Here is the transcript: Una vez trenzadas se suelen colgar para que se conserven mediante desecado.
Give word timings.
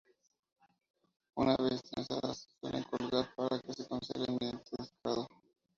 Una 1.35 1.55
vez 1.57 1.83
trenzadas 1.83 2.39
se 2.49 2.59
suelen 2.59 2.83
colgar 2.85 3.35
para 3.35 3.59
que 3.59 3.71
se 3.73 3.87
conserven 3.87 4.35
mediante 4.41 4.71
desecado. 4.75 5.27